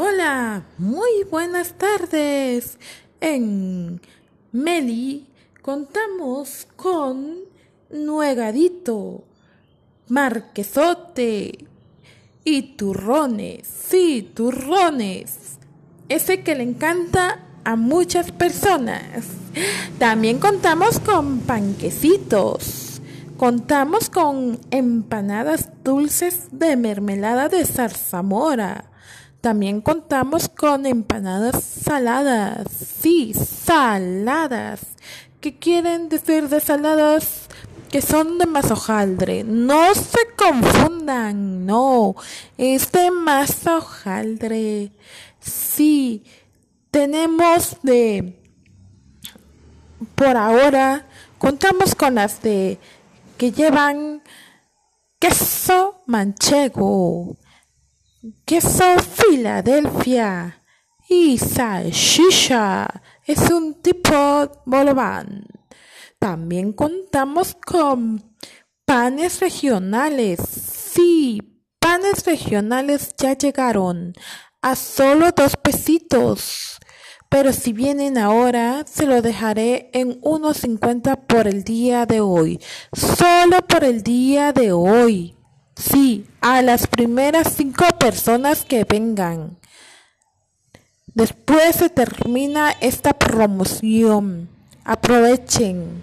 Hola, 0.00 0.62
muy 0.78 1.24
buenas 1.28 1.72
tardes. 1.72 2.78
En 3.20 4.00
Meli 4.52 5.26
contamos 5.60 6.68
con 6.76 7.38
Nuegadito, 7.90 9.24
Marquesote 10.06 11.66
y 12.44 12.62
turrones. 12.76 13.66
Sí, 13.66 14.30
turrones. 14.34 15.58
Ese 16.08 16.44
que 16.44 16.54
le 16.54 16.62
encanta 16.62 17.44
a 17.64 17.74
muchas 17.74 18.30
personas. 18.30 19.24
También 19.98 20.38
contamos 20.38 21.00
con 21.00 21.40
panquecitos. 21.40 23.02
Contamos 23.36 24.10
con 24.10 24.60
empanadas 24.70 25.70
dulces 25.82 26.50
de 26.52 26.76
mermelada 26.76 27.48
de 27.48 27.64
zarzamora 27.64 28.92
también 29.40 29.80
contamos 29.80 30.48
con 30.48 30.84
empanadas 30.86 31.62
saladas. 31.62 32.66
Sí, 33.00 33.32
saladas. 33.34 34.80
¿Qué 35.40 35.58
quieren 35.58 36.08
decir 36.08 36.48
de 36.48 36.60
saladas? 36.60 37.48
Que 37.90 38.02
son 38.02 38.38
de 38.38 38.46
mazojaldre. 38.46 39.44
No 39.44 39.94
se 39.94 40.18
confundan, 40.36 41.64
no. 41.64 42.16
Es 42.56 42.90
de 42.92 43.10
mazojaldre. 43.10 44.92
Sí, 45.40 46.24
tenemos 46.90 47.76
de... 47.82 48.34
Por 50.14 50.36
ahora, 50.36 51.06
contamos 51.38 51.94
con 51.94 52.16
las 52.16 52.42
de... 52.42 52.78
que 53.36 53.52
llevan 53.52 54.22
queso 55.20 56.02
manchego 56.06 57.36
queso 58.44 58.98
Filadelfia 58.98 60.62
y 61.08 61.38
salchicha. 61.38 63.02
Es 63.24 63.50
un 63.50 63.80
tipo 63.82 64.50
bolobán. 64.64 65.46
También 66.18 66.72
contamos 66.72 67.54
con 67.54 68.34
panes 68.84 69.40
regionales. 69.40 70.40
Sí, 70.40 71.62
panes 71.78 72.24
regionales 72.24 73.14
ya 73.16 73.36
llegaron 73.36 74.14
a 74.62 74.74
solo 74.74 75.30
dos 75.32 75.56
pesitos. 75.56 76.78
Pero 77.28 77.52
si 77.52 77.72
vienen 77.72 78.16
ahora, 78.16 78.84
se 78.90 79.06
lo 79.06 79.20
dejaré 79.20 79.90
en 79.92 80.20
1.50 80.22 81.26
por 81.26 81.46
el 81.46 81.62
día 81.62 82.06
de 82.06 82.20
hoy. 82.20 82.58
Solo 82.92 83.58
por 83.66 83.84
el 83.84 84.02
día 84.02 84.52
de 84.52 84.72
hoy. 84.72 85.37
Sí, 85.78 86.26
a 86.40 86.60
las 86.60 86.88
primeras 86.88 87.54
cinco 87.54 87.84
personas 88.00 88.64
que 88.64 88.82
vengan. 88.82 89.56
Después 91.14 91.76
se 91.76 91.88
termina 91.88 92.72
esta 92.80 93.12
promoción. 93.12 94.48
Aprovechen. 94.84 96.02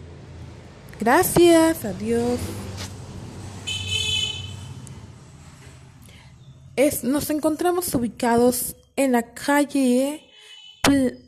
Gracias, 0.99 1.83
adiós. 1.83 2.39
Es, 6.77 7.03
nos 7.03 7.29
encontramos 7.29 7.93
ubicados 7.93 8.77
en 8.95 9.11
la 9.11 9.33
calle, 9.33 10.23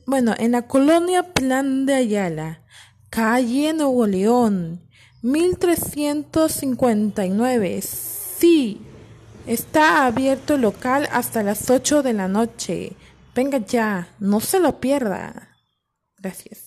bueno, 0.06 0.34
en 0.38 0.54
la 0.54 0.68
colonia 0.68 1.34
Plan 1.34 1.86
de 1.86 1.96
Ayala, 1.96 2.62
calle 3.10 3.74
Nuevo 3.74 4.08
León, 4.08 4.88
1359. 5.22 8.17
Sí, 8.38 8.82
está 9.48 10.06
abierto 10.06 10.56
el 10.56 10.62
local 10.62 11.10
hasta 11.12 11.42
las 11.42 11.70
8 11.70 12.04
de 12.04 12.14
la 12.14 12.28
noche. 12.28 12.94
Venga 13.34 13.58
ya, 13.58 14.10
no 14.20 14.40
se 14.42 14.60
lo 14.60 14.80
pierda. 14.80 15.58
Gracias. 16.18 16.67